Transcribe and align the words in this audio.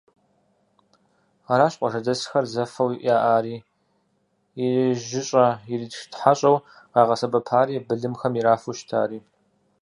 Аращ 1.51 1.73
къуажэдэсхэр 1.79 2.45
зэфэу 2.53 2.89
яӏари, 3.15 3.57
ирижьыщӏэ-иритхьэщӏэу 4.63 6.57
къагъэсэбэпари, 6.93 7.83
былымхэм 7.87 8.33
ирафу 8.39 8.73
щытари. 8.77 9.19